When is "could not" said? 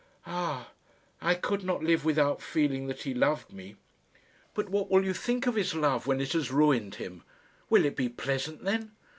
1.35-1.83